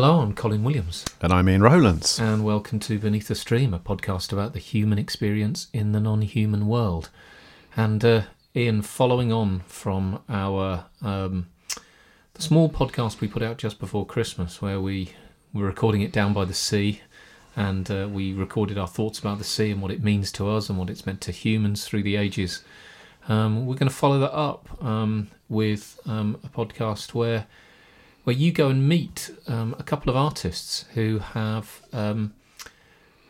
[0.00, 2.20] Hello, I'm Colin Williams, And I'm Ian Rowlands.
[2.20, 6.22] and welcome to Beneath the Stream, a podcast about the human experience in the non
[6.22, 7.10] human world.
[7.76, 8.22] And uh,
[8.54, 11.48] Ian, following on from our um,
[12.34, 15.14] the small podcast we put out just before Christmas, where we
[15.52, 17.00] were recording it down by the sea,
[17.56, 20.68] and uh, we recorded our thoughts about the sea and what it means to us
[20.68, 22.62] and what it's meant to humans through the ages.
[23.26, 27.48] Um, we're going to follow that up um, with um, a podcast where
[28.28, 32.34] where you go and meet um, a couple of artists who have um,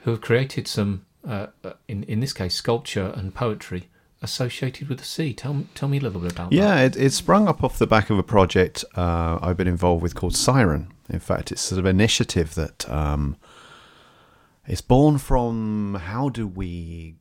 [0.01, 3.89] who have created some, uh, uh, in in this case, sculpture and poetry
[4.23, 5.33] associated with the sea.
[5.33, 6.57] Tell tell me a little bit about that.
[6.57, 10.03] Yeah, it, it sprung up off the back of a project uh, I've been involved
[10.03, 10.93] with called Siren.
[11.09, 13.37] In fact, it's sort of an initiative that um,
[14.67, 17.15] is born from how do we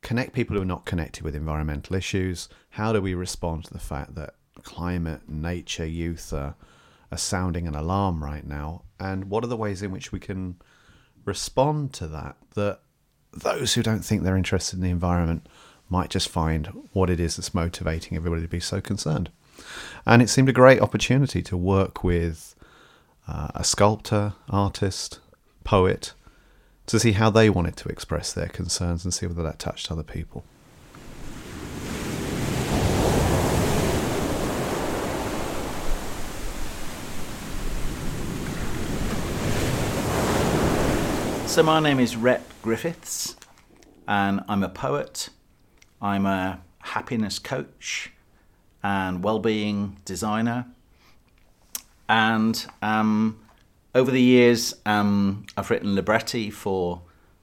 [0.00, 2.48] connect people who are not connected with environmental issues?
[2.70, 6.56] How do we respond to the fact that climate, nature, youth are,
[7.12, 8.82] are sounding an alarm right now?
[8.98, 10.56] And what are the ways in which we can
[11.24, 12.36] respond to that?
[12.54, 12.80] That
[13.32, 15.48] those who don't think they're interested in the environment
[15.88, 19.30] might just find what it is that's motivating everybody to be so concerned.
[20.06, 22.54] And it seemed a great opportunity to work with
[23.28, 25.20] uh, a sculptor, artist,
[25.64, 26.14] poet,
[26.86, 30.02] to see how they wanted to express their concerns and see whether that touched other
[30.02, 30.44] people.
[41.52, 43.36] So my name is Rhett Griffiths,
[44.08, 45.28] and I'm a poet.
[46.00, 48.10] I'm a happiness coach
[48.82, 50.64] and well-being designer.
[52.08, 53.38] And um,
[53.94, 57.02] over the years, um, I've written libretti for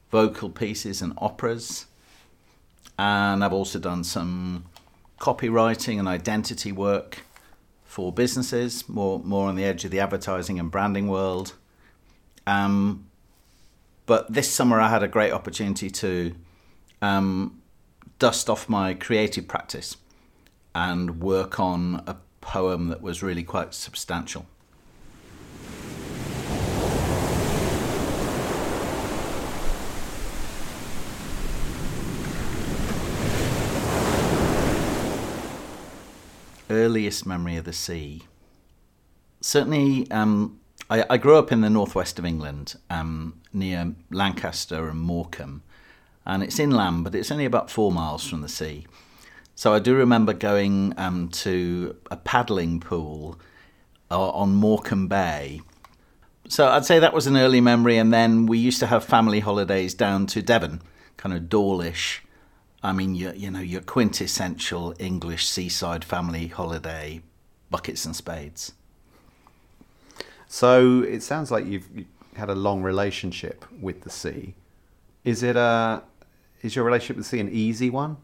[0.10, 1.86] vocal pieces and operas,
[2.98, 4.66] and I've also done some
[5.20, 7.20] copywriting and identity work
[7.86, 11.54] for businesses, more more on the edge of the advertising and branding world.
[12.48, 13.06] Um,
[14.10, 16.34] but this summer, I had a great opportunity to
[17.00, 17.62] um,
[18.18, 19.98] dust off my creative practice
[20.74, 24.48] and work on a poem that was really quite substantial.
[36.68, 38.24] Earliest memory of the sea.
[39.40, 40.59] Certainly, um,
[40.90, 45.62] I, I, grew up in the northwest of England, um, near Lancaster and Morecambe,
[46.26, 48.88] and it's inland, but it's only about four miles from the sea.
[49.56, 53.40] So I do remember going um, to a paddling pool
[54.10, 55.62] uh, on Morecambe Bay.
[56.48, 59.42] So I'd say that was an early memory, and then we used to have family
[59.42, 60.82] holidays down to Devon,
[61.18, 62.24] kind of Dawlish.
[62.82, 67.22] I mean, you, you know, your quintessential English seaside family holiday,
[67.70, 68.74] buckets and spades.
[70.52, 71.88] So it sounds like you've
[72.36, 74.56] had a long relationship with the sea.
[75.24, 76.02] Is it a
[76.64, 78.18] is your relationship with the sea an easy one?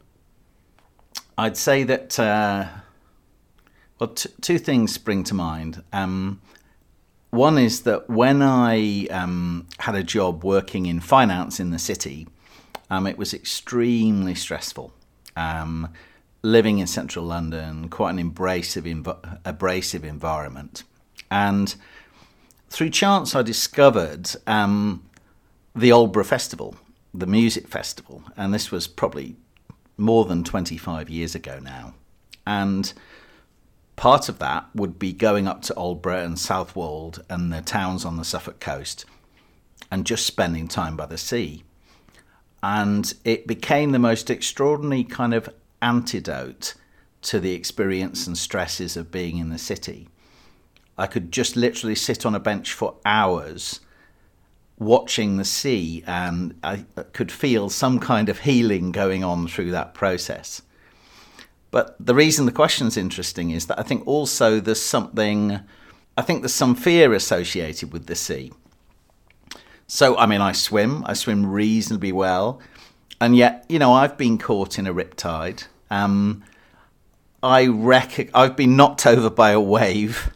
[1.37, 2.65] I'd say that uh,
[3.99, 5.83] well, t- two things spring to mind.
[5.93, 6.41] Um,
[7.29, 12.27] one is that when I um, had a job working in finance in the city,
[12.89, 14.91] um, it was extremely stressful.
[15.37, 15.89] Um,
[16.41, 18.87] living in central London, quite an abrasive,
[19.45, 20.83] abrasive environment,
[21.29, 21.75] and
[22.69, 25.03] through chance, I discovered um,
[25.75, 26.75] the Aldeburgh Festival,
[27.13, 29.35] the music festival, and this was probably
[29.97, 31.93] more than 25 years ago now.
[32.45, 32.91] And
[33.95, 38.17] part of that would be going up to Aldeburgh and Southwold and the towns on
[38.17, 39.05] the Suffolk coast
[39.91, 41.63] and just spending time by the sea.
[42.61, 45.49] And it became the most extraordinary kind of
[45.81, 46.73] antidote
[47.21, 50.09] to the experience and stresses of being in the city.
[50.97, 53.81] I could just literally sit on a bench for hours
[54.77, 59.93] watching the sea, and I could feel some kind of healing going on through that
[59.93, 60.61] process.
[61.71, 65.59] But the reason the question is interesting is that I think also there's something,
[66.17, 68.51] I think there's some fear associated with the sea.
[69.87, 72.59] So, I mean, I swim, I swim reasonably well,
[73.21, 75.67] and yet, you know, I've been caught in a riptide.
[75.89, 76.43] Um,
[77.43, 80.31] I rec- I've been knocked over by a wave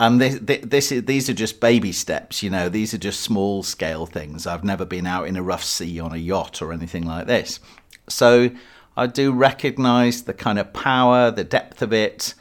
[0.00, 2.68] and this, this is, these are just baby steps, you know.
[2.68, 4.46] These are just small scale things.
[4.46, 7.58] I've never been out in a rough sea on a yacht or anything like this.
[8.08, 8.50] So
[8.96, 12.34] I do recognise the kind of power, the depth of it,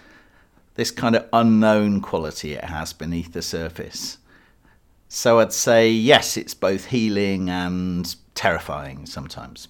[0.76, 4.20] this kind of unknown quality it has beneath the surface.
[5.10, 9.68] So I'd say yes, it's both healing and terrifying sometimes.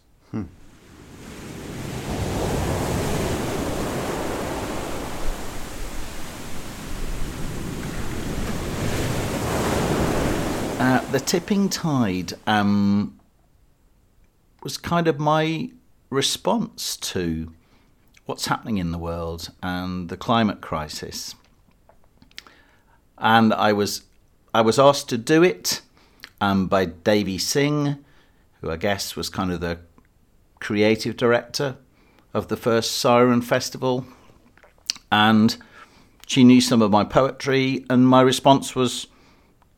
[11.11, 13.17] The tipping tide um,
[14.61, 15.69] was kind of my
[16.09, 17.53] response to
[18.25, 21.35] what's happening in the world and the climate crisis.
[23.17, 24.03] And I was
[24.53, 25.81] I was asked to do it
[26.41, 27.97] um, by Devi Singh,
[28.61, 29.79] who I guess was kind of the
[30.59, 31.77] creative director
[32.33, 34.05] of the first Siren Festival.
[35.09, 35.55] And
[36.25, 39.07] she knew some of my poetry, and my response was,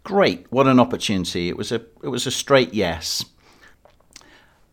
[0.04, 0.48] "Great!
[0.50, 3.26] What an opportunity!" It was a it was a straight yes.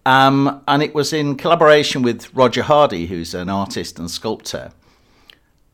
[0.06, 4.70] Um, and it was in collaboration with Roger Hardy, who's an artist and sculptor.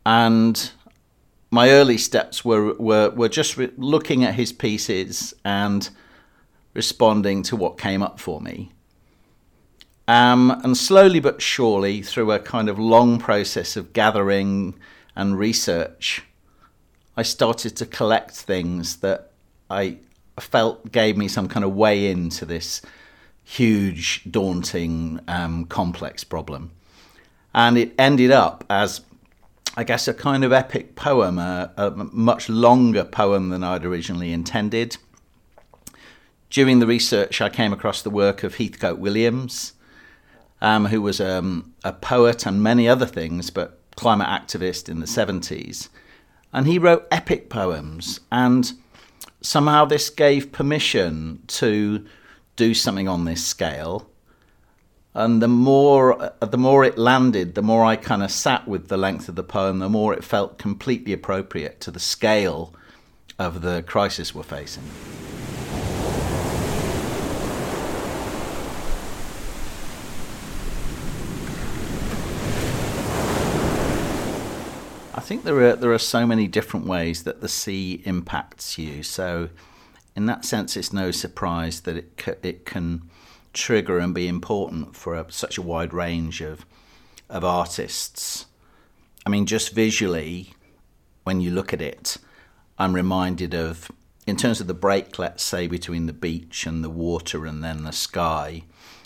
[0.07, 0.71] And
[1.51, 5.91] my early steps were were, were just re- looking at his pieces and
[6.73, 8.73] responding to what came up for me.
[10.09, 14.75] Um, and slowly but surely, through a kind of long process of gathering
[15.15, 16.23] and research,
[17.17, 19.32] I started to collect things that
[19.73, 19.99] I
[20.41, 22.83] felt gave me some kind of way into this
[23.45, 26.71] huge, daunting, um, complex problem.
[27.55, 29.03] And it ended up as,
[29.77, 34.33] I guess, a kind of epic poem, a, a much longer poem than I'd originally
[34.33, 34.97] intended.
[36.51, 39.73] During the research, I came across the work of Heathcote Williams,
[40.61, 45.07] um, who was um, a poet and many other things, but climate activist in the
[45.07, 45.89] 70s.
[46.53, 48.73] And he wrote epic poems, and
[49.43, 52.05] somehow this gave permission to
[52.57, 54.09] do something on this scale.
[55.15, 58.89] And the more uh, the more it landed, the more I kind of sat with
[58.89, 62.75] the length of the poem, the more it felt completely appropriate to the scale
[63.39, 64.85] of the crisis we're facing.
[75.23, 79.03] Think there are there are so many different ways that the sea impacts you.
[79.03, 79.49] So
[80.15, 83.09] in that sense, it's no surprise that it c- it can
[83.53, 86.67] trigger and be important for a, such a wide range of
[87.31, 88.47] of artists.
[89.25, 90.55] I mean, just visually,
[91.25, 92.19] when you look at it,
[92.79, 93.91] I'm reminded of,
[94.27, 97.85] in terms of the break, let's say, between the beach and the water and then
[97.85, 98.65] the sky.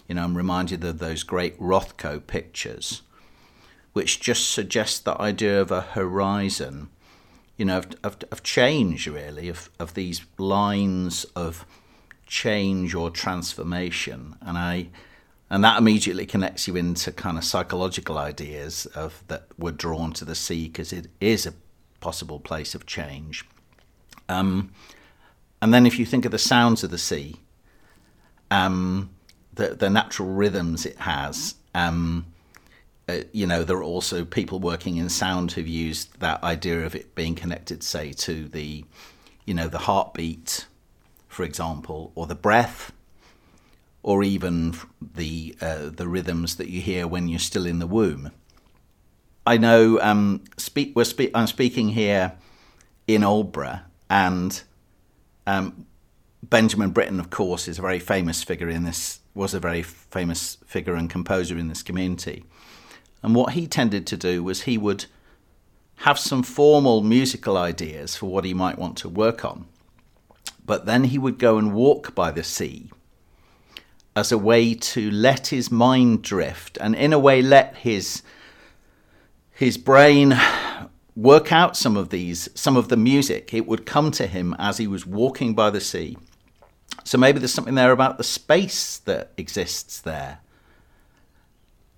[0.09, 3.03] You know, I'm reminded of those great Rothko pictures,
[3.97, 6.91] which just suggests the idea of a horizon
[7.57, 11.65] you know, of, of, of change, really, of, of these lines of
[12.27, 14.37] change or transformation.
[14.43, 14.89] And I,
[15.49, 20.27] and that immediately connects you into kind of psychological ideas of that we're drawn to
[20.27, 21.55] the sea because it is a
[22.01, 23.47] possible place of change.
[24.29, 24.73] Um,
[25.63, 27.37] and then if you think of the sounds of the sea,
[28.51, 29.09] um,
[29.55, 32.27] the the natural rhythms it has, um,
[33.09, 36.95] uh, you know, there are also people working in sound who've used that idea of
[36.95, 38.85] it being connected, say, to the,
[39.45, 40.67] you know, the heartbeat,
[41.29, 42.93] for example, or the breath,
[44.03, 48.33] or even the uh, the rhythms that you hear when you're still in the womb.
[49.47, 50.01] I know.
[50.01, 50.95] Um, speak.
[50.97, 52.33] We're spe- I'm speaking here
[53.07, 54.63] in Aldeburgh, and
[55.47, 55.87] um,
[56.43, 59.21] Benjamin Britten, of course, is a very famous figure in this.
[59.35, 62.45] Was a very famous figure and composer in this community
[63.23, 65.07] and what he tended to do was he would
[66.01, 69.67] have some formal musical ideas for what he might want to work on.
[70.65, 72.91] But then he would go and walk by the sea
[74.15, 78.23] as a way to let his mind drift and, in a way, let his,
[79.51, 80.35] his brain
[81.15, 83.55] work out some of these, some of the music.
[83.55, 86.19] It would come to him as he was walking by the sea.
[87.05, 90.41] So maybe there's something there about the space that exists there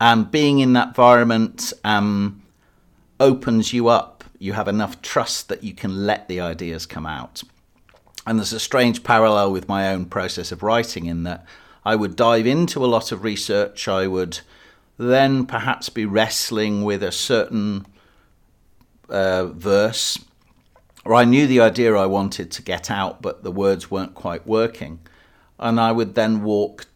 [0.00, 2.42] and being in that environment um,
[3.18, 4.24] opens you up.
[4.38, 7.42] You have enough trust that you can let the ideas come out.
[8.26, 11.44] And there's a strange parallel with my own process of writing in that
[11.84, 13.88] I would dive into a lot of research.
[13.88, 14.40] I would
[14.98, 17.86] then perhaps be wrestling with a certain
[19.08, 20.18] uh, verse,
[21.04, 24.46] or I knew the idea I wanted to get out, but the words weren't quite
[24.46, 25.00] working.
[25.58, 26.86] And I would then walk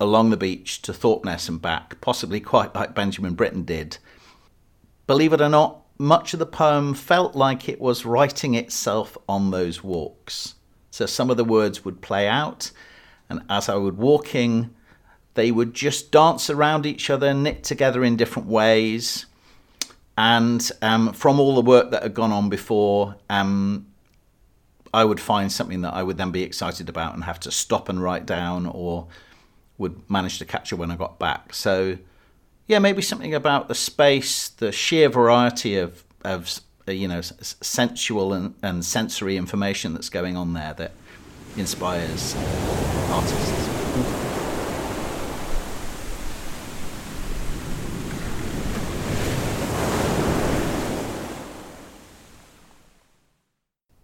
[0.00, 3.98] along the beach to Thorpeness and back, possibly quite like Benjamin Britten did.
[5.06, 9.50] Believe it or not, much of the poem felt like it was writing itself on
[9.50, 10.54] those walks.
[10.90, 12.70] So some of the words would play out,
[13.28, 14.74] and as I would walking,
[15.34, 19.26] they would just dance around each other, knit together in different ways.
[20.16, 23.86] And um, from all the work that had gone on before, um,
[24.92, 27.88] I would find something that I would then be excited about and have to stop
[27.88, 29.08] and write down or
[29.78, 31.54] would manage to capture when I got back.
[31.54, 31.98] So,
[32.66, 38.54] yeah, maybe something about the space, the sheer variety of of you know sensual and,
[38.62, 40.92] and sensory information that's going on there that
[41.56, 42.34] inspires
[43.10, 43.70] artists.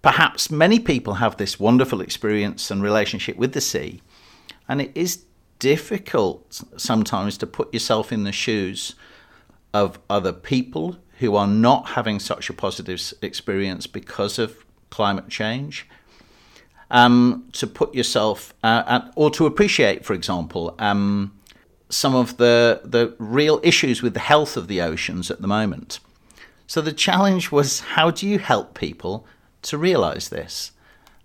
[0.02, 4.00] Perhaps many people have this wonderful experience and relationship with the sea,
[4.66, 5.24] and it is
[5.60, 8.96] difficult sometimes to put yourself in the shoes
[9.72, 15.86] of other people who are not having such a positive experience because of climate change.
[16.90, 21.38] Um, to put yourself uh, at, or to appreciate, for example, um,
[21.88, 26.00] some of the the real issues with the health of the oceans at the moment.
[26.66, 29.24] So the challenge was how do you help people
[29.62, 30.72] to realize this?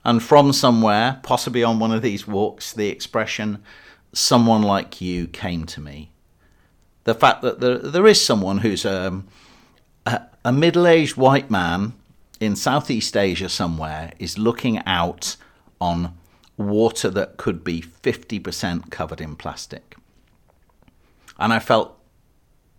[0.03, 3.63] And from somewhere, possibly on one of these walks, the expression
[4.15, 6.09] "someone like you" came to me.
[7.03, 9.27] The fact that there, there is someone who's um,
[10.05, 11.93] a, a middle-aged white man
[12.39, 15.35] in Southeast Asia somewhere is looking out
[15.79, 16.17] on
[16.57, 19.95] water that could be 50% covered in plastic.
[21.37, 21.97] And I felt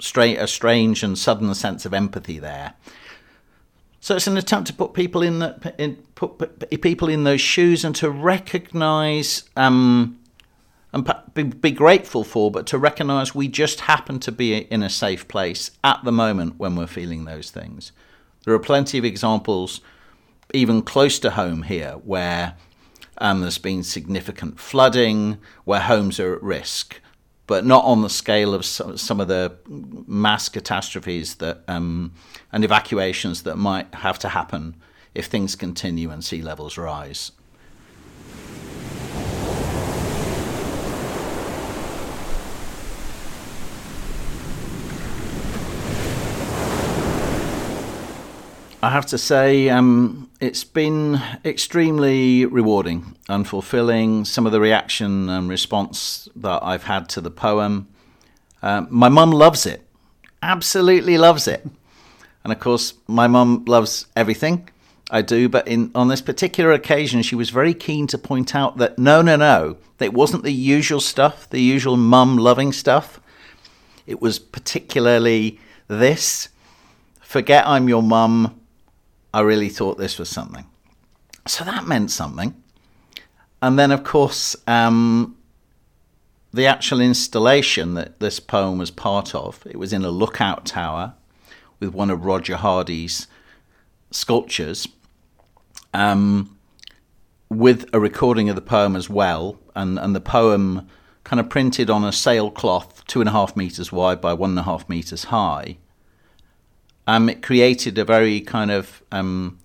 [0.01, 2.75] straight, a strange and sudden sense of empathy there.
[4.01, 7.85] So it's an attempt to put people in, the, in put people in those shoes
[7.85, 10.21] and to recognise um,
[10.93, 14.91] and be, be grateful for, but to recognise we just happen to be in a
[14.91, 17.93] safe place at the moment when we're feeling those things.
[18.45, 19.81] There are plenty of examples,
[20.55, 22.55] even close to home here, where
[23.19, 27.01] um, there's been significant flooding, where homes are at risk,
[27.47, 29.57] but not on the scale of some, of the
[30.07, 32.13] mass catastrophes that um,
[32.53, 34.77] and evacuations that might have to happen
[35.15, 37.33] if things continue and sea levels rise.
[48.87, 54.25] I have to say, um, it's been extremely rewarding and fulfilling.
[54.25, 57.89] Some of the reaction and response that I've had to the poem.
[58.63, 59.85] Uh, my mum loves it,
[60.41, 61.67] absolutely loves it.
[62.45, 64.69] And of course, my mum loves everything
[65.11, 68.77] I do, but in, on this particular occasion, she was very keen to point out
[68.77, 73.19] that no, no, no, it wasn't the usual stuff, the usual mum loving stuff.
[74.07, 76.51] It was particularly this
[77.21, 78.61] forget I'm your mum
[79.37, 80.65] I really thought this was something.
[81.47, 82.55] So that meant something.
[83.61, 85.37] And then, of course, um,
[86.55, 91.13] the actual installation that this poem was part of, it was in a lookout tower
[91.81, 93.27] with one of Roger Hardy's
[94.11, 94.89] sculptures,
[95.93, 96.57] um,
[97.51, 100.89] with a recording of the poem as well, and, and the poem
[101.25, 104.61] kind of printed on a sailcloth two and a half meters wide by one and
[104.61, 105.77] a half meters high
[107.07, 109.59] um, it created a very kind of um,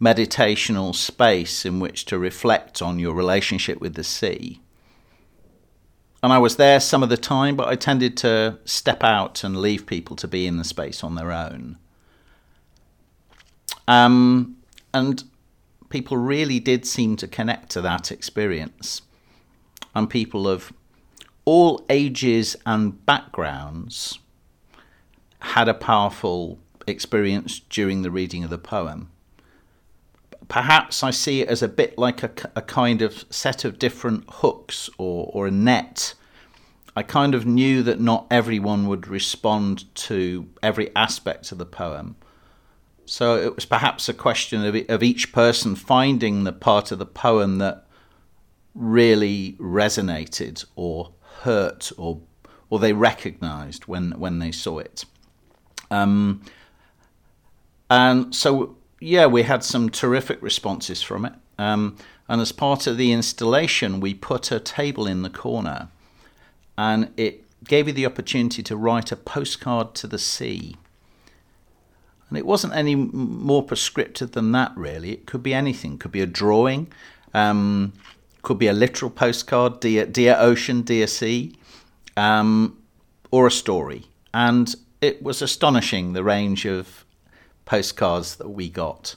[0.00, 4.60] meditational space in which to reflect on your relationship with the sea.
[6.22, 9.56] And I was there some of the time, but I tended to step out and
[9.56, 11.78] leave people to be in the space on their own.
[13.86, 14.56] Um,
[14.92, 15.22] and
[15.88, 19.02] people really did seem to connect to that experience.
[19.94, 20.72] And people of
[21.44, 24.18] all ages and backgrounds
[25.38, 29.10] had a powerful experience during the reading of the poem.
[30.48, 34.24] Perhaps I see it as a bit like a, a kind of set of different
[34.28, 36.14] hooks or, or a net.
[36.94, 42.16] I kind of knew that not everyone would respond to every aspect of the poem.
[43.04, 47.06] So it was perhaps a question of, of each person finding the part of the
[47.06, 47.86] poem that
[48.74, 52.20] really resonated or hurt or
[52.68, 55.04] or they recognized when when they saw it.
[55.90, 56.42] Um,
[57.90, 61.32] and so, yeah, we had some terrific responses from it.
[61.58, 61.96] Um,
[62.28, 65.88] and as part of the installation, we put a table in the corner
[66.76, 70.76] and it gave you the opportunity to write a postcard to the sea.
[72.28, 75.12] And it wasn't any more prescriptive than that, really.
[75.12, 75.94] It could be anything.
[75.94, 76.88] It could be a drawing,
[77.32, 77.92] um,
[78.42, 81.56] could be a literal postcard, dear, dear ocean, dear sea,
[82.16, 82.76] um,
[83.30, 84.06] or a story.
[84.34, 87.05] And it was astonishing the range of
[87.66, 89.16] postcards that we got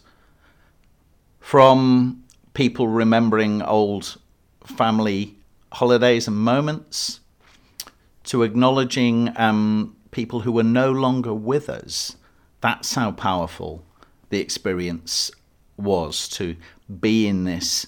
[1.39, 4.18] from people remembering old
[4.65, 5.36] family
[5.72, 7.22] holidays and moments
[8.24, 12.18] to acknowledging um, people who were no longer with us.
[12.60, 13.86] That's how powerful
[14.29, 15.32] the experience
[15.77, 16.58] was to
[17.00, 17.88] be in this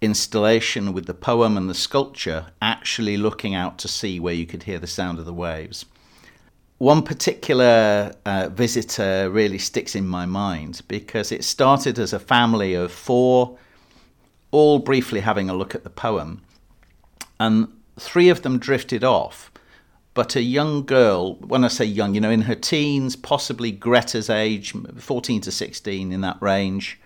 [0.00, 4.64] installation with the poem and the sculpture, actually looking out to sea where you could
[4.64, 5.84] hear the sound of the waves
[6.80, 12.72] one particular uh, visitor really sticks in my mind because it started as a family
[12.72, 13.58] of four
[14.50, 16.40] all briefly having a look at the poem,
[17.38, 17.68] and
[17.98, 19.52] three of them drifted off.
[20.14, 24.30] But a young girl, when I say young, you know, in her teens, possibly Greta's
[24.30, 26.98] age, 14 to 16, in that range,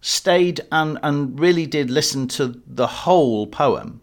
[0.00, 4.00] stayed and, and really did listen to the whole poem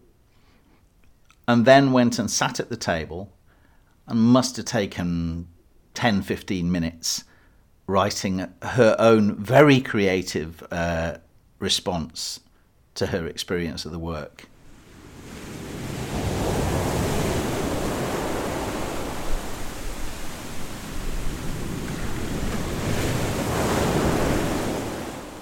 [1.48, 3.32] and then went and sat at the table
[4.08, 5.46] and must have taken
[5.94, 7.24] 10, 15 minutes
[7.86, 11.18] writing her own very creative uh,
[11.58, 12.40] response
[12.94, 14.46] to her experience of the work.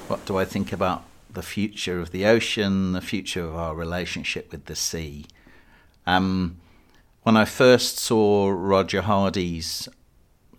[0.09, 4.53] What do I think about the future of the ocean, the future of our relationship
[4.53, 5.27] with the sea?
[6.07, 6.59] Um,
[7.27, 9.89] when I first saw Roger Hardy's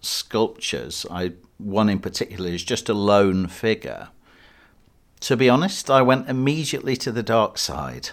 [0.02, 4.10] sculptures, I one in particular is just a lone figure.
[5.22, 8.10] To be honest, I went immediately to the dark side.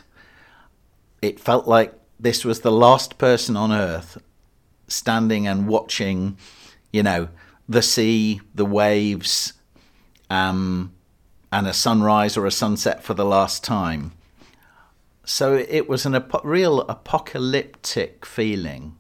[1.21, 4.19] It felt like this was the last person on earth
[4.87, 6.39] standing and watching,
[6.93, 7.31] you know,
[7.69, 9.55] the sea, the waves,
[10.31, 10.93] um,
[11.51, 14.13] and a sunrise or a sunset for the last time.
[15.25, 18.97] So it was an ap- real apocalyptic feeling.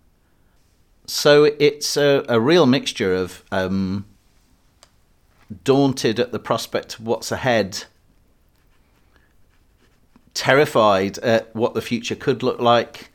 [1.07, 4.07] So it's a, a real mixture of um,
[5.65, 7.85] daunted at the prospect of what's ahead,
[10.33, 13.11] terrified at what the future could look like,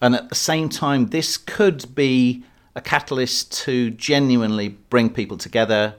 [0.00, 2.44] and at the same time, this could be
[2.76, 5.96] a catalyst to genuinely bring people together,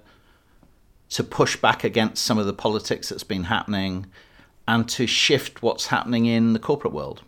[1.10, 4.06] to push back against some of the politics that's been happening,
[4.68, 7.22] and to shift what's happening in the corporate world.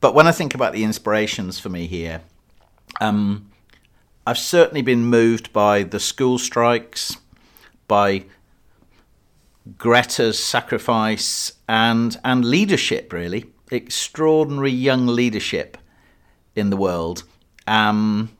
[0.00, 2.22] But when I think about the inspirations for me here,
[3.00, 3.50] um,
[4.26, 7.16] I've certainly been moved by the school strikes,
[7.88, 8.24] by
[9.78, 13.12] Greta's sacrifice, and and leadership.
[13.12, 15.78] Really, extraordinary young leadership
[16.54, 17.24] in the world.
[17.66, 18.30] Um,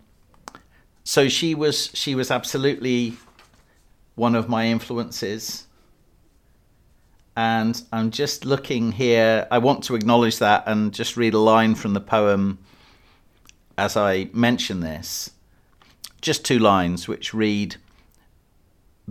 [1.04, 3.16] so she was she was absolutely
[4.14, 5.65] one of my influences
[7.36, 9.46] and I'm just looking here.
[9.50, 12.58] I want to acknowledge that and just read a line from the poem
[13.76, 15.30] as I mention this.
[16.22, 17.76] Just two lines which read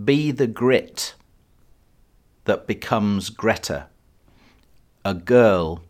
[0.02, 1.14] Be the grit
[2.44, 3.86] that becomes Greta,
[5.04, 5.82] a girl,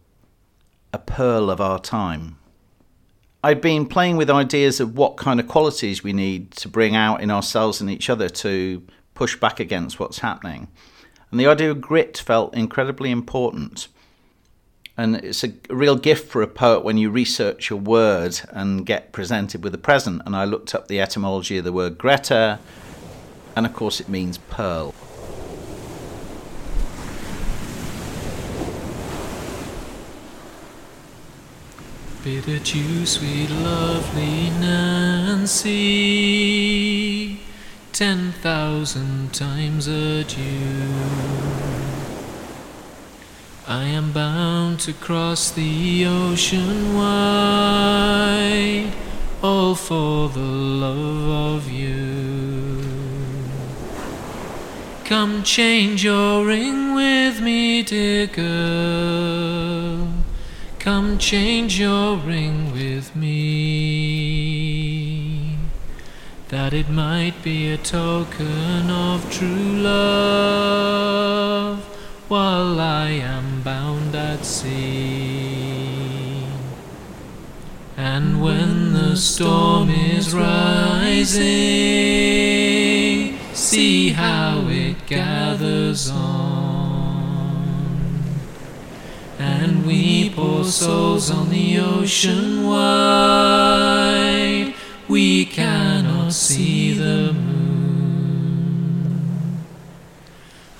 [0.92, 2.38] a pearl of our time.
[3.42, 7.22] I've been playing with ideas of what kind of qualities we need to bring out
[7.22, 8.82] in ourselves and each other to
[9.14, 10.68] push back against what's happening.
[11.30, 13.88] And the idea of grit felt incredibly important.
[14.96, 19.12] And it's a real gift for a poet when you research a word and get
[19.12, 20.22] presented with a present.
[20.24, 22.58] And I looked up the etymology of the word Greta,
[23.54, 24.94] and of course it means pearl.
[32.24, 35.76] Bitter dew, sweet, lovely Nancy
[37.96, 40.92] ten thousand times adieu.
[43.66, 48.92] I am bound to cross the ocean wide,
[49.42, 52.82] all for the love of you.
[55.06, 60.06] Come change your ring with me, dear girl.
[60.78, 64.85] Come change your ring with me
[66.48, 71.80] that it might be a token of true love
[72.28, 76.44] while I am bound at sea.
[77.96, 81.38] And when the storm is rising,
[83.54, 86.76] see how it gathers on.
[89.38, 94.65] And we poor souls on the ocean wide,
[96.56, 98.46] see the moon.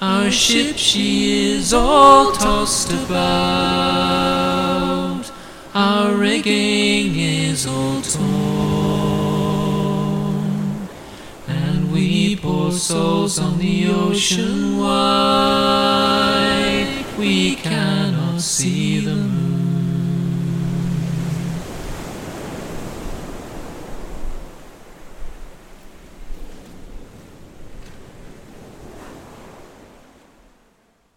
[0.01, 3.91] Our ship, she is all tossed about,
[5.75, 8.39] our rigging is all torn,
[11.47, 15.75] and we poor souls on the ocean wide,
[17.19, 19.26] we cannot see the moon.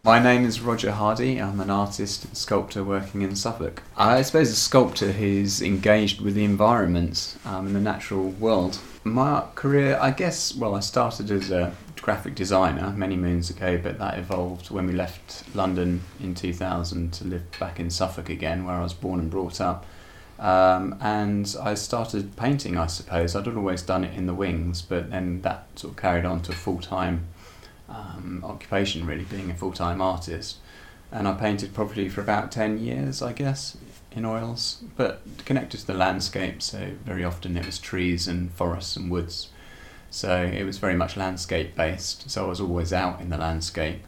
[0.10, 1.39] My name is Roger Hardy.
[1.39, 3.84] I'm an artist and sculptor working in Suffolk.
[3.95, 8.80] I suppose a sculptor who's engaged with the environment um, in the natural world.
[9.04, 14.00] My career, I guess, well, I started as a graphic designer many moons ago, but
[14.00, 18.78] that evolved when we left London in 2000 to live back in Suffolk again, where
[18.78, 19.86] I was born and brought up.
[20.39, 23.36] Um, and I started painting, I suppose.
[23.36, 26.52] I'd always done it in the wings, but then that sort of carried on to
[26.52, 27.28] full time
[27.89, 30.58] um, occupation, really, being a full time artist.
[31.12, 33.75] And I painted probably for about 10 years, I guess,
[34.12, 38.95] in oils, but connected to the landscape, so very often it was trees and forests
[38.95, 39.49] and woods.
[40.12, 44.04] So it was very much landscape based, so I was always out in the landscape.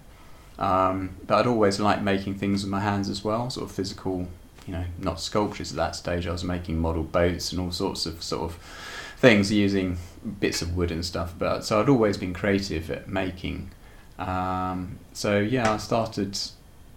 [0.59, 4.27] Um, but I'd always liked making things with my hands as well, sort of physical
[4.67, 6.27] you know, not sculptures at that stage.
[6.27, 8.90] I was making model boats and all sorts of sort of
[9.21, 9.97] things using
[10.39, 11.35] bits of wood and stuff.
[11.37, 13.69] But so I'd always been creative at making.
[14.17, 16.37] Um, so yeah, I started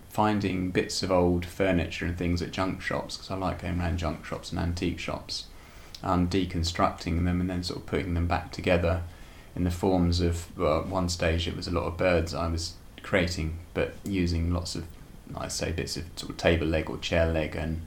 [0.08, 3.98] finding bits of old furniture and things at junk shops because I like going around
[3.98, 5.44] junk shops and antique shops,
[6.02, 9.02] um, deconstructing them and then sort of putting them back together
[9.54, 10.46] in the forms of.
[10.58, 14.74] Well, one stage it was a lot of birds I was creating, but using lots
[14.74, 14.86] of
[15.36, 17.82] I say bits of sort of table leg or chair leg and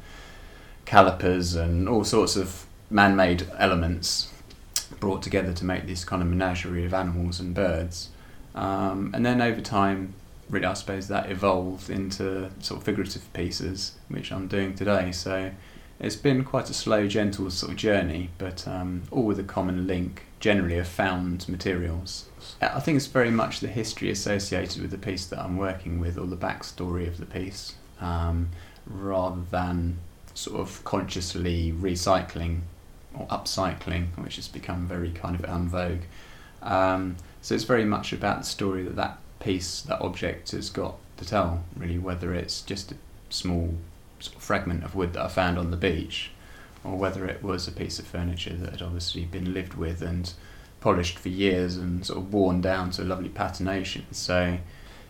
[0.86, 4.32] calipers and all sorts of man-made elements
[5.00, 8.10] brought together to make this kind of menagerie of animals and birds.
[8.56, 10.14] Um, and then over time,
[10.50, 15.12] really, I suppose that evolved into sort of figurative pieces, which I'm doing today.
[15.12, 15.52] So
[16.00, 19.88] it's been quite a slow, gentle sort of journey, but um, all with a common
[19.88, 22.30] link, generally, of found materials.
[22.62, 26.18] I think it's very much the history associated with the piece that I'm working with,
[26.18, 28.50] or the backstory of the piece, um,
[28.86, 29.98] rather than
[30.34, 32.62] sort of consciously recycling
[33.18, 36.04] or upcycling, which has become very kind of en vogue.
[36.62, 40.96] Um, so it's very much about the story that that piece, that object has got
[41.18, 42.96] to tell, really, whether it's just a
[43.30, 43.76] small
[44.20, 46.32] sort of fragment of wood that I found on the beach,
[46.84, 50.32] or whether it was a piece of furniture that had obviously been lived with and
[50.80, 54.04] polished for years and sort of worn down to lovely patination.
[54.12, 54.58] So,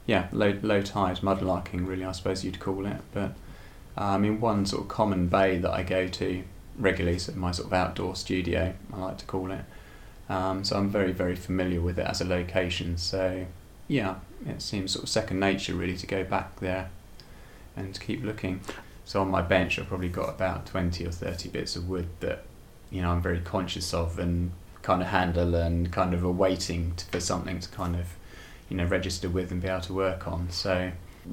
[0.06, 3.02] yeah, low low tide mudlarking, really, I suppose you'd call it.
[3.14, 3.34] But
[3.98, 6.44] um, in one sort of common bay that I go to
[6.78, 9.66] regularly, so my sort of outdoor studio, I like to call it.
[10.30, 12.98] Um, so I'm very very familiar with it as a location.
[12.98, 13.46] So,
[13.88, 16.90] yeah, it seems sort of second nature really to go back there
[17.76, 18.62] and keep looking.
[19.06, 22.44] So on my bench, I've probably got about twenty or thirty bits of wood that
[22.90, 27.06] you know I'm very conscious of and kind of handle and kind of awaiting to,
[27.06, 28.16] for something to kind of
[28.70, 30.50] you know register with and be able to work on.
[30.50, 30.92] So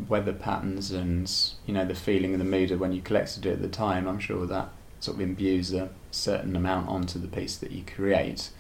[0.09, 1.33] weather patterns and
[1.67, 4.07] you know the feeling and the mood of when you collected it at the time,
[4.07, 4.69] I'm sure that
[5.05, 8.51] sort of imbues a certain amount onto the piece that you create.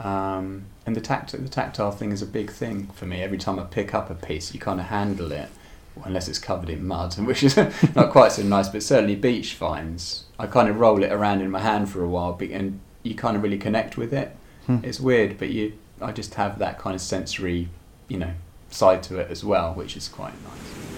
[0.00, 3.22] Um, and the tact the tactile thing is a big thing for me.
[3.22, 5.48] Every time I pick up a piece, you kind of handle it,
[6.04, 8.68] unless it's covered in mud, which is not quite so nice.
[8.68, 12.08] But certainly beach finds, I kind of roll it around in my hand for a
[12.08, 14.36] while, and you kind of really connect with it.
[14.66, 14.78] Hmm.
[14.82, 17.68] It's weird, but you I just have that kind of sensory,
[18.08, 18.32] you know,
[18.70, 20.97] side to it as well, which is quite nice.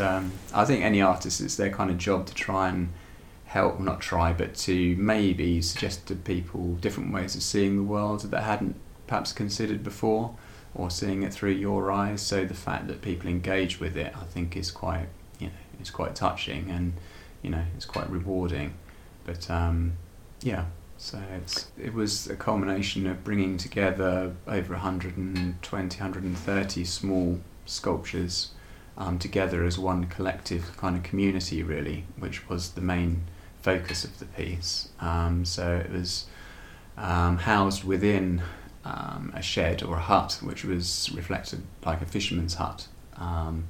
[0.00, 2.90] Um, I think any artist it's their kind of job to try and
[3.46, 8.20] help, not try, but to maybe suggest to people different ways of seeing the world
[8.20, 8.76] that they hadn't
[9.06, 10.34] perhaps considered before
[10.74, 12.20] or seeing it through your eyes.
[12.20, 15.06] So the fact that people engage with it, I think, is quite
[15.38, 16.94] you know it's quite touching and
[17.42, 18.74] you know it's quite rewarding.
[19.24, 19.98] But um,
[20.42, 21.20] yeah, so
[21.78, 28.50] it was a culmination of bringing together over 120, 130 small sculptures
[28.96, 33.24] um, together as one collective kind of community, really, which was the main
[33.62, 34.88] focus of the piece.
[35.00, 36.26] Um, so it was
[36.96, 38.42] um, housed within
[38.84, 42.88] um, a shed or a hut, which was reflected like a fisherman's hut.
[43.16, 43.64] Um,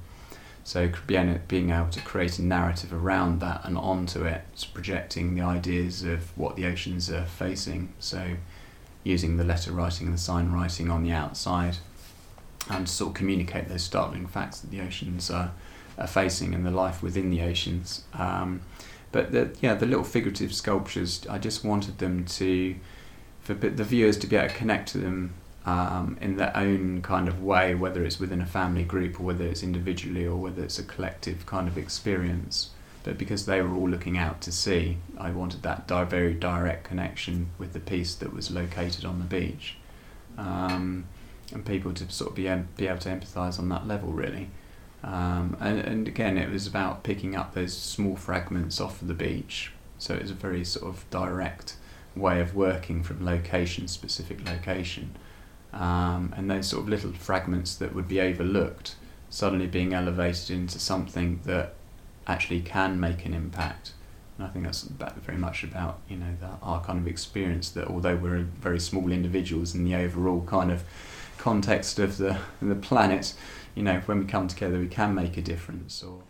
[0.63, 4.41] so being, being able to create a narrative around that and onto it,
[4.73, 7.93] projecting the ideas of what the oceans are facing.
[7.99, 8.31] So
[9.03, 11.77] using the letter writing and the sign writing on the outside,
[12.69, 15.51] and sort of communicate those startling facts that the oceans are,
[15.97, 18.03] are facing and the life within the oceans.
[18.13, 18.61] Um,
[19.11, 22.75] but the yeah, the little figurative sculptures, I just wanted them to
[23.41, 25.33] for the viewers to be able to connect to them
[25.65, 29.45] um, in their own kind of way, whether it's within a family group or whether
[29.45, 32.71] it's individually or whether it's a collective kind of experience.
[33.03, 36.85] But because they were all looking out to sea, I wanted that di- very direct
[36.85, 39.77] connection with the piece that was located on the beach.
[40.37, 41.05] Um,
[41.53, 42.43] and people to sort of be,
[42.77, 44.49] be able to empathise on that level, really.
[45.03, 49.13] Um, and, and again, it was about picking up those small fragments off of the
[49.13, 49.71] beach.
[49.97, 51.75] So it was a very sort of direct
[52.15, 55.15] way of working from location, specific location.
[55.73, 58.95] Um, and those sort of little fragments that would be overlooked
[59.29, 61.73] suddenly being elevated into something that
[62.25, 63.91] actually can make an impact.
[64.37, 67.87] And I think that's very much about you know the, our kind of experience that
[67.87, 70.83] although we're very small individuals in the overall kind of
[71.45, 73.35] context of the the planet,
[73.75, 76.01] you know when we come together we can make a difference.
[76.01, 76.23] Or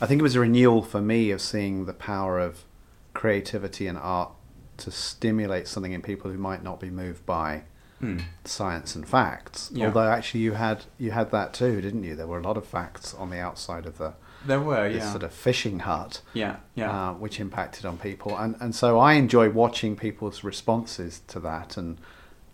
[0.00, 2.64] I think it was a renewal for me of seeing the power of
[3.14, 4.32] creativity and art
[4.78, 7.62] to stimulate something in people who might not be moved by
[8.02, 8.22] mm.
[8.44, 9.70] science and facts.
[9.72, 9.86] Yeah.
[9.86, 12.14] Although actually you had you had that too, didn't you?
[12.14, 14.14] There were a lot of facts on the outside of the
[14.46, 18.36] there were this yeah sort of fishing hut, yeah yeah uh, which impacted on people,
[18.36, 21.98] and and so I enjoy watching people's responses to that and.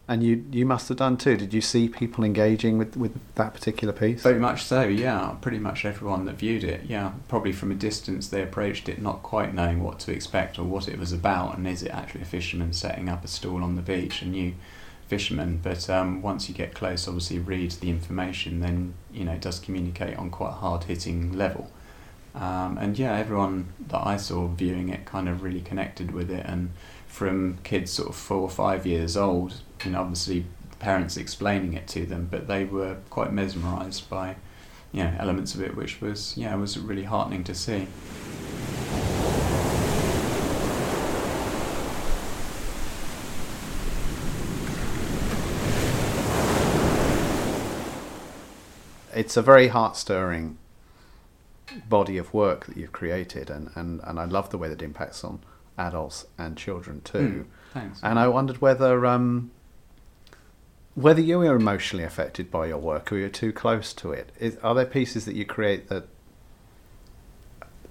[0.09, 1.37] And you, you must have done too.
[1.37, 4.21] Did you see people engaging with, with that particular piece?
[4.21, 5.37] Very much so, yeah.
[5.41, 7.13] Pretty much everyone that viewed it, yeah.
[7.29, 10.89] Probably from a distance they approached it not quite knowing what to expect or what
[10.89, 13.81] it was about and is it actually a fisherman setting up a stall on the
[13.81, 14.55] beach, And new
[15.13, 15.61] fisherman.
[15.63, 19.59] But um, once you get close, obviously read the information, then you know it does
[19.59, 21.71] communicate on quite a hard hitting level.
[22.35, 26.47] Um, and yeah, everyone that I saw viewing it kind of really connected with it
[26.47, 26.71] and
[27.07, 30.47] from kids sort of four or five years old you know, obviously
[30.79, 34.37] parents explaining it to them, but they were quite mesmerised by,
[34.93, 37.87] you know, elements of it, which was, yeah, was really heartening to see.
[49.15, 50.59] It's a very heart stirring
[51.89, 54.85] body of work that you've created, and, and, and I love the way that it
[54.85, 55.41] impacts on
[55.79, 57.19] adults and children too.
[57.19, 58.01] Mm, thanks.
[58.03, 59.51] And I wondered whether um,
[60.95, 64.31] whether you are emotionally affected by your work or you're too close to it.
[64.39, 66.07] Is, are there pieces that you create that?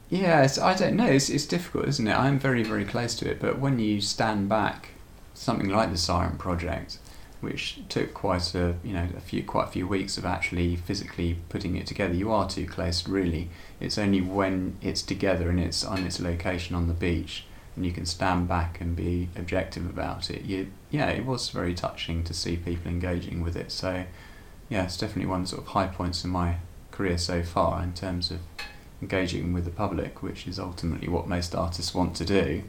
[0.10, 1.06] Yeah, I don't know.
[1.06, 2.14] It's, it's difficult, isn't it?
[2.14, 4.90] I'm very, very close to it, but when you stand back,
[5.34, 6.98] something like the Siren Project,
[7.42, 11.38] which took quite a you know a few quite a few weeks of actually physically
[11.50, 13.08] putting it together, you are too close.
[13.08, 13.50] Really,
[13.80, 17.92] it's only when it's together and it's on its location on the beach and you
[17.92, 20.44] can stand back and be objective about it.
[20.44, 23.72] You, yeah, it was very touching to see people engaging with it.
[23.72, 24.06] So,
[24.70, 26.58] yeah, it's definitely one sort of high points in my
[26.92, 28.40] career so far in terms of
[29.02, 32.64] engaging with the public, which is ultimately what most artists want to do.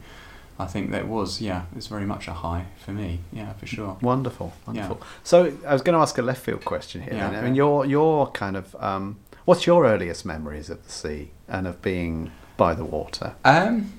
[0.59, 3.19] I think that was, yeah, it's very much a high for me.
[3.31, 3.97] Yeah, for sure.
[4.01, 4.97] Wonderful, wonderful.
[4.99, 5.07] Yeah.
[5.23, 7.13] So I was going to ask a left field question here.
[7.13, 7.39] Yeah, then.
[7.39, 11.67] I mean, your your kind of um, what's your earliest memories of the sea and
[11.67, 13.35] of being by the water?
[13.43, 13.93] Um,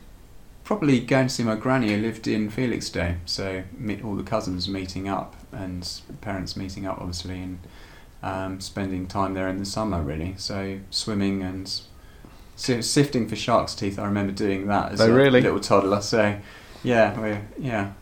[0.63, 3.17] probably going to see my granny who lived in Felixstowe.
[3.27, 7.59] So meet all the cousins meeting up and parents meeting up, obviously, and
[8.23, 10.35] um, spending time there in the summer, really.
[10.39, 11.81] So swimming and
[12.57, 13.99] si- sifting for shark's teeth.
[13.99, 15.41] I remember doing that as Oh, a really?
[15.41, 16.01] little toddler.
[16.01, 16.39] So
[16.83, 17.93] yeah, we yeah,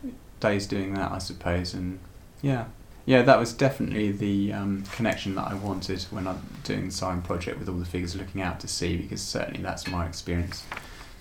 [0.41, 1.99] days doing that, I suppose, and
[2.41, 2.67] yeah.
[3.05, 7.21] Yeah, that was definitely the um, connection that I wanted when I'm doing the Siren
[7.21, 10.65] project with all the figures looking out to sea, because certainly that's my experience.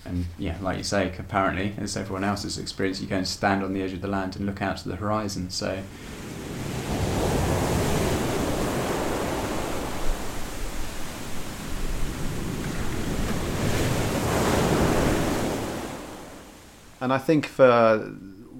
[0.04, 3.72] And yeah, like you say, apparently, as everyone else's experience, you go and stand on
[3.72, 5.50] the edge of the land and look out to the horizon.
[5.50, 5.82] So
[17.02, 17.98] And I think for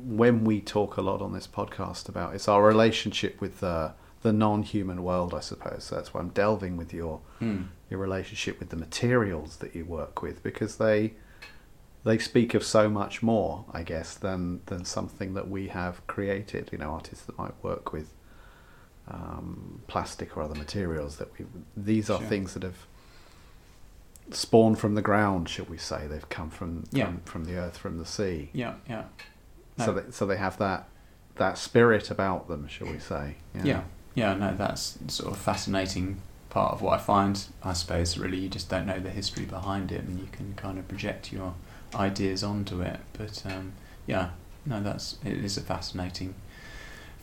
[0.04, 4.32] when we talk a lot on this podcast about it's our relationship with the the
[4.32, 5.84] non-human world, I suppose.
[5.84, 9.84] So that's why I'm delving with your hmm, your relationship with the materials that you
[9.84, 11.14] work with because they
[12.04, 16.70] they speak of so much more, I guess, than than something that we have created.
[16.72, 18.12] You know, artists that might work with
[19.08, 21.46] um, plastic or other materials that we.
[21.76, 22.28] These are Sure.
[22.28, 22.86] things that have
[24.34, 26.06] spawned from the ground, shall we say?
[26.06, 27.06] They've come from Yeah.
[27.06, 28.50] from, from the earth, from the sea.
[28.52, 29.04] yeah, yeah,
[29.78, 30.88] So they, so they have that
[31.36, 33.36] that spirit about them, shall we say?
[33.54, 33.82] yeah,
[34.14, 34.34] yeah.
[34.34, 37.42] No, that's sort of fascinating part of what I find.
[37.62, 40.78] I suppose really, you just don't know the history behind it, and you can kind
[40.78, 41.54] of project your
[41.94, 43.00] ideas onto it.
[43.14, 43.72] But um,
[44.06, 44.30] yeah,
[44.66, 46.34] no, that's it is a fascinating,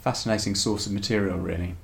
[0.01, 1.75] fascinating source of material, really.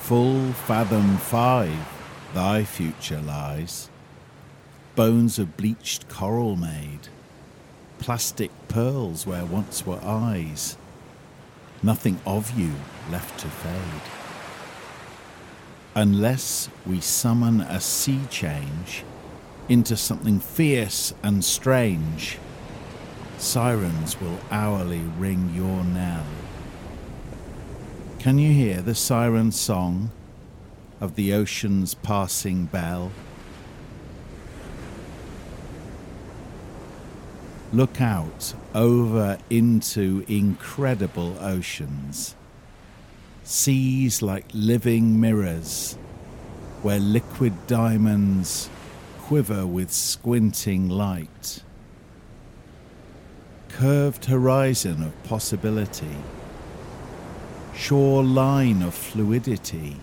[0.00, 1.76] Full fathom five,
[2.34, 3.90] thy future lies.
[4.94, 7.08] Bones of bleached coral made,
[7.98, 10.76] plastic pearls where once were eyes.
[11.82, 12.72] Nothing of you
[13.10, 14.02] left to fade.
[15.94, 19.04] unless we summon a sea change
[19.68, 22.38] into something fierce and strange,
[23.38, 26.24] sirens will hourly ring your knell.
[28.18, 30.10] Can you hear the siren song
[31.02, 33.10] of the ocean's passing bell?
[37.72, 42.36] Look out over into incredible oceans,
[43.42, 45.98] seas like living mirrors,
[46.82, 48.70] where liquid diamonds
[49.18, 51.64] quiver with squinting light.
[53.68, 56.16] Curved horizon of possibility
[57.74, 59.96] shoreline of fluidity,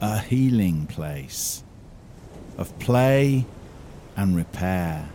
[0.00, 1.64] a healing place
[2.56, 3.44] of play
[4.16, 5.08] and repair,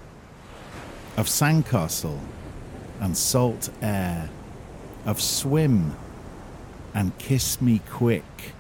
[1.17, 2.19] of sandcastle
[3.00, 4.30] and salt air,
[5.06, 5.96] of swim
[6.93, 8.54] and kiss me quick,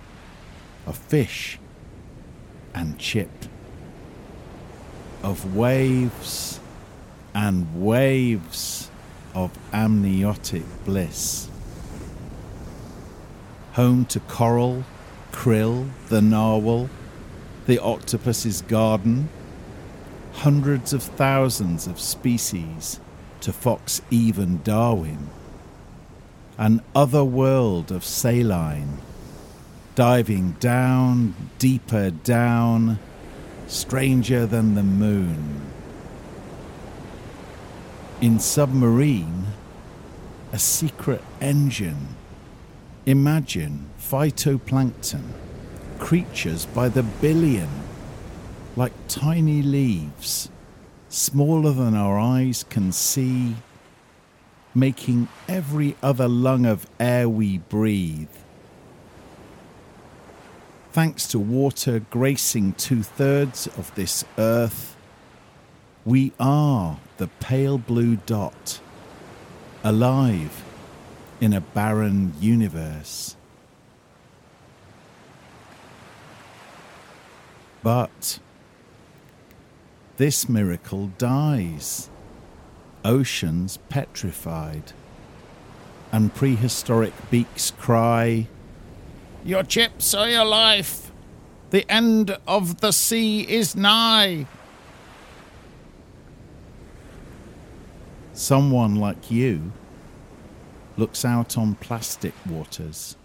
[0.85, 1.59] of fish
[2.73, 3.45] and chip,
[5.21, 6.59] of waves
[7.33, 8.89] and waves
[9.33, 11.49] of amniotic bliss.
[13.73, 14.83] Home to coral,
[15.33, 16.89] krill, the narwhal,
[17.65, 19.27] the octopus's garden,
[20.31, 23.01] hundreds of thousands of species
[23.41, 25.27] to fox even Darwin,
[26.57, 28.99] an other world of saline,
[29.95, 32.99] diving down, deeper down,
[33.67, 35.61] stranger than the moon.
[38.21, 39.47] In submarine,
[40.53, 42.15] a secret engine
[43.05, 45.23] Imagine phytoplankton,
[45.97, 47.69] creatures by the billion,
[48.75, 50.49] like tiny leaves,
[51.09, 53.55] smaller than our eyes can see,
[54.75, 58.27] making every other lung of air we breathe.
[60.91, 64.95] Thanks to water gracing two thirds of this earth,
[66.05, 68.79] we are the pale blue dot,
[69.83, 70.63] alive
[71.39, 73.35] in a barren universe.
[77.83, 78.39] But
[80.15, 82.09] this miracle dies,
[83.03, 84.93] oceans petrified,
[86.11, 88.47] and prehistoric beaks cry,
[89.43, 91.11] Your chips are your life!
[91.71, 94.45] The end of the sea is nigh!
[98.31, 99.73] Someone like you
[100.95, 103.17] looks out on plastic waters,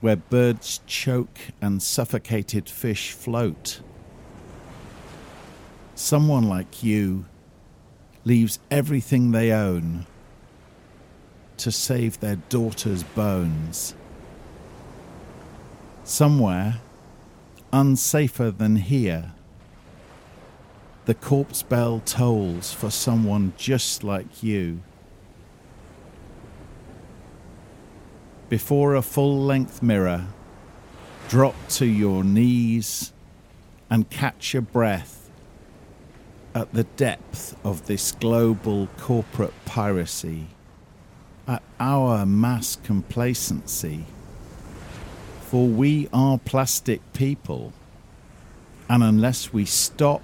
[0.00, 3.80] where birds choke and suffocated fish float.
[5.94, 7.26] Someone like you
[8.24, 10.06] leaves everything they own
[11.58, 13.94] to save their daughter's bones.
[16.04, 16.80] Somewhere,
[17.72, 19.32] unsafer than here,
[21.04, 24.80] the corpse bell tolls for someone just like you.
[28.50, 30.26] Before a full length mirror,
[31.28, 33.12] drop to your knees
[33.88, 35.30] and catch your breath
[36.52, 40.48] at the depth of this global corporate piracy,
[41.46, 44.04] at our mass complacency.
[45.42, 47.72] For we are plastic people,
[48.88, 50.22] and unless we stop,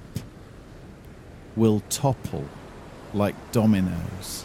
[1.54, 2.46] we'll topple
[3.14, 4.44] like dominoes.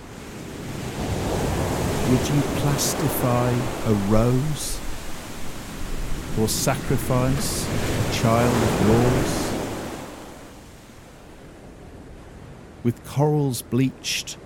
[2.09, 3.51] Would you plastify
[3.87, 4.79] a rose?
[6.39, 9.51] Or sacrifice a child of yours?
[12.83, 14.37] With corals bleached,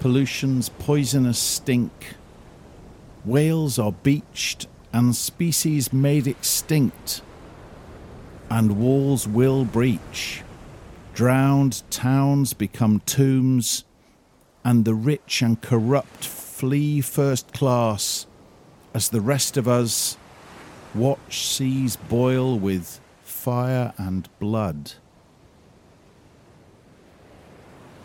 [0.00, 2.14] pollution's poisonous stink,
[3.24, 7.20] whales are beached and species made extinct,
[8.48, 10.42] and walls will breach.
[11.14, 13.84] Drowned towns become tombs,
[14.64, 16.24] and the rich and corrupt
[16.56, 18.26] flee first class
[18.94, 20.16] as the rest of us
[20.94, 24.92] watch seas boil with fire and blood.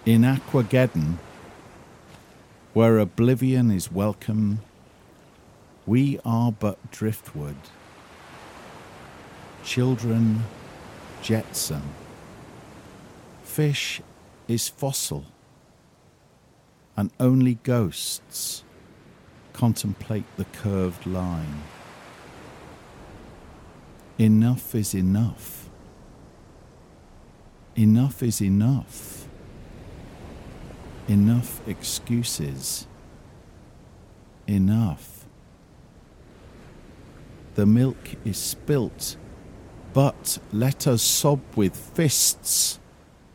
[0.06, 1.14] In Aquageddon,
[2.74, 4.60] where oblivion is welcome,
[5.86, 7.56] we are but driftwood.
[9.64, 10.44] Children
[11.22, 11.84] jetsam.
[13.44, 14.02] Fish
[14.50, 15.24] is fossil
[16.98, 18.64] and only ghosts
[19.54, 21.64] contemplate the curved line.
[24.18, 25.70] Enough is enough.
[27.76, 29.28] Enough is enough.
[31.08, 32.88] Enough excuses.
[34.48, 35.22] Enough.
[37.56, 39.18] the milk is spilt,
[39.94, 42.80] but let us sob with fists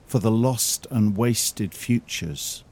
[0.06, 2.64] for the lost and wasted futures.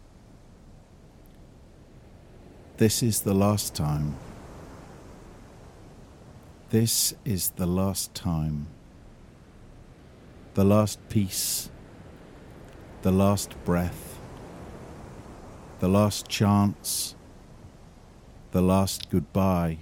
[2.77, 4.17] This is the last time.
[6.71, 8.67] This is the last time.
[10.55, 11.71] The last peace.
[13.03, 14.19] The last breath.
[15.79, 17.15] The last chance.
[18.51, 19.79] The last goodbye.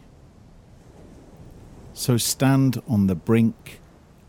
[1.95, 3.80] So stand on the brink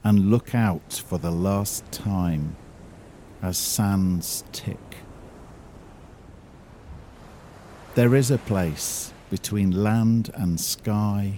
[0.05, 2.55] and look out for the last time
[3.41, 4.92] as sands tick.
[7.95, 11.33] There is a place between land and sky,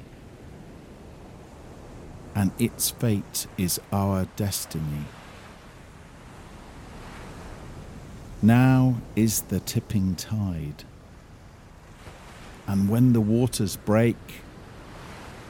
[2.33, 5.03] and its fate is our destiny.
[8.41, 10.85] Now is the tipping tide,
[12.67, 14.15] and when the waters break,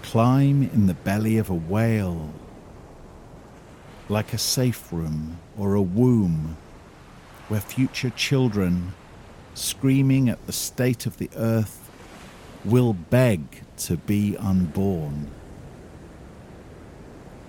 [0.01, 2.33] climb in the belly of a whale
[4.09, 6.57] like a safe room or a womb
[7.47, 8.93] where future children,
[9.55, 11.89] screaming at the state of the earth,
[12.63, 15.31] will beg to be unborn.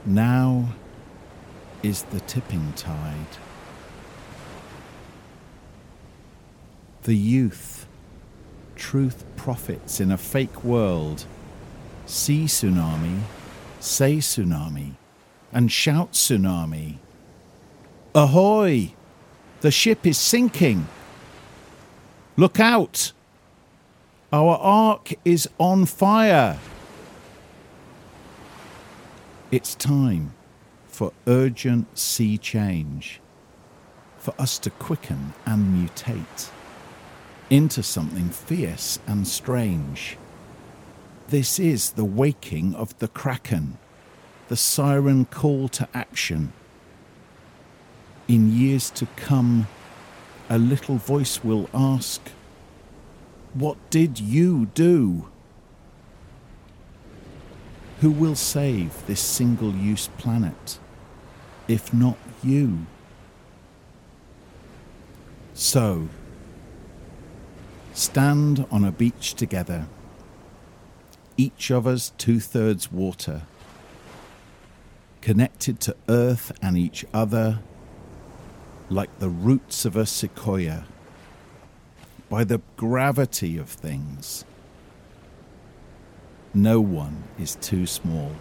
[0.05, 0.71] Now
[1.83, 3.39] is the tipping tide.
[7.03, 7.87] The youth,
[8.75, 11.25] truth prophets in a fake world,
[12.07, 13.21] see tsunami,
[13.79, 14.95] say tsunami
[15.53, 16.97] and shout tsunami.
[18.15, 18.95] Ahoy!
[19.61, 20.87] The ship is sinking!
[22.37, 23.13] Look out!
[24.33, 26.59] Our ark is on fire!
[29.51, 30.35] It's time
[30.87, 33.21] for urgent sea change,
[34.19, 36.51] for us to quicken and mutate
[37.49, 40.19] into something fierce and strange.
[41.29, 43.79] This is the waking of the Kraken
[44.49, 46.53] the siren call to action.
[48.29, 49.67] In years to come,
[50.49, 52.21] a little voice will ask,
[53.55, 55.29] What did you do?
[58.01, 60.79] Who will save this single use planet,
[61.67, 62.87] if not you?
[65.55, 66.09] So,
[67.95, 69.87] stand on a beach together,
[71.39, 73.43] each of us two thirds water
[75.27, 77.59] connected to earth and each other
[78.89, 80.85] like the roots of a sequoia,
[82.29, 84.45] by the gravity of things.
[86.55, 88.33] No one is too small.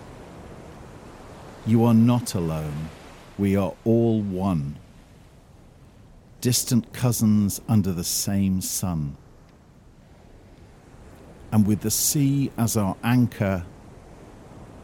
[1.66, 2.90] You are not alone.
[3.38, 4.78] We are all one.
[6.42, 9.18] Distant cousins under the same sun.
[11.52, 13.66] And with the sea as our anchor,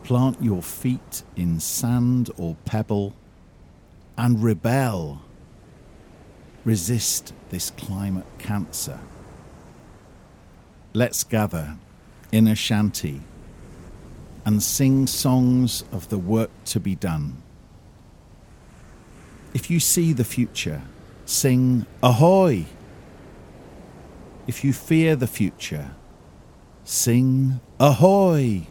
[0.03, 3.13] Plant your feet in sand or pebble
[4.17, 5.21] and rebel.
[6.63, 8.99] Resist this climate cancer.
[10.93, 11.77] Let's gather
[12.31, 13.21] in a shanty
[14.45, 17.41] and sing songs of the work to be done.
[19.53, 20.81] If you see the future,
[21.25, 22.65] sing Ahoy!
[24.47, 25.91] If you fear the future,
[26.83, 28.67] sing Ahoy!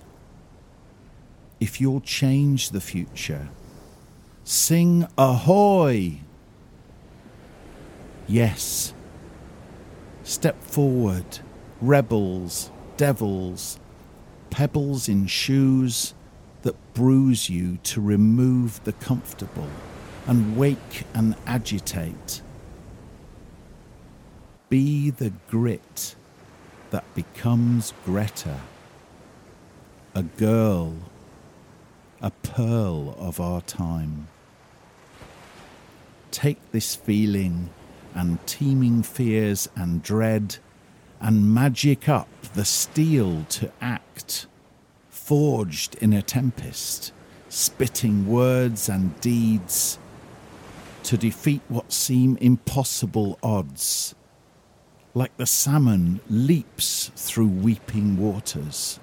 [1.61, 3.51] if you'll change the future.
[4.43, 6.21] Sing ahoy!
[8.31, 8.95] Yes.
[10.23, 11.41] Step forward,
[11.81, 13.81] rebels, devils,
[14.51, 16.15] pebbles in shoes
[16.63, 19.69] that bruise you to remove the comfortable
[20.29, 22.41] and wake and agitate.
[24.69, 26.15] Be the grit
[26.91, 28.61] that becomes Greta,
[30.15, 30.95] a girl
[32.23, 34.29] a pearl of our time.
[36.31, 37.71] Take this feeling
[38.15, 40.57] and teeming fears and dread
[41.21, 44.47] and magic up the steel to act,
[45.11, 47.13] forged in a tempest,
[47.49, 49.99] spitting words and deeds
[51.03, 54.15] to defeat what seem impossible odds,
[55.15, 59.01] like the salmon leaps through weeping waters.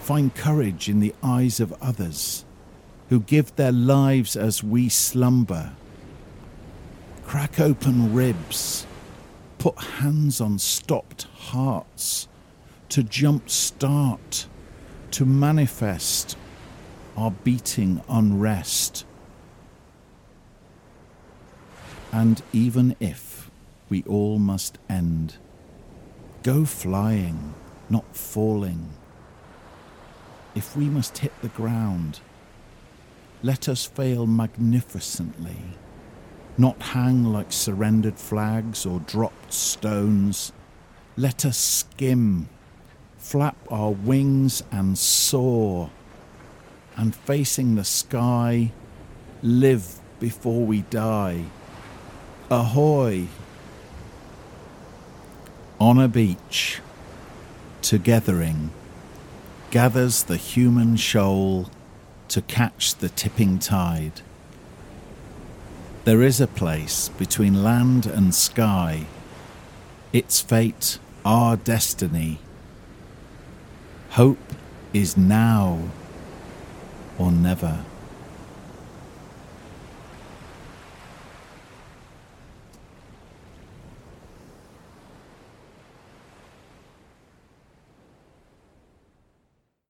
[0.00, 2.44] Find courage in the eyes of others
[3.08, 5.72] who give their lives as we slumber.
[7.26, 8.86] Crack open ribs,
[9.58, 12.28] put hands on stopped hearts.
[12.90, 14.46] To jump start,
[15.12, 16.36] to manifest
[17.16, 19.06] our beating unrest.
[22.12, 23.50] And even if
[23.88, 25.36] we all must end,
[26.42, 27.54] go flying,
[27.88, 28.90] not falling.
[30.54, 32.20] If we must hit the ground,
[33.42, 35.78] let us fail magnificently,
[36.62, 40.52] not hang like surrendered flags or dropped stones.
[41.16, 42.48] Let us skim,
[43.18, 45.90] flap our wings and soar,
[46.96, 48.70] and facing the sky,
[49.42, 51.46] live before we die.
[52.48, 53.26] Ahoy!
[55.80, 56.78] On a beach,
[57.82, 58.68] togethering,
[59.72, 61.68] gathers the human shoal
[62.28, 64.20] to catch the tipping tide.
[66.04, 69.06] There is a place between land and sky,
[70.12, 72.40] its fate, our destiny.
[74.10, 74.52] Hope
[74.92, 75.78] is now
[77.18, 77.84] or never.